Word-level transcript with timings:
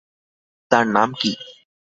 তার 0.71 0.85
নাম 0.95 1.09
কী? 1.19 1.31